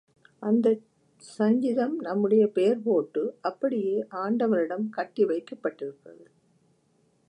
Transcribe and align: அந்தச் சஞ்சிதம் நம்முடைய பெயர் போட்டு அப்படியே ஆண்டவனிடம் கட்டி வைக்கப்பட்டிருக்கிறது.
அந்தச் 0.39 0.85
சஞ்சிதம் 1.21 1.95
நம்முடைய 1.99 2.47
பெயர் 2.47 2.81
போட்டு 2.83 3.37
அப்படியே 3.41 4.05
ஆண்டவனிடம் 4.09 4.89
கட்டி 4.89 5.25
வைக்கப்பட்டிருக்கிறது. 5.25 6.25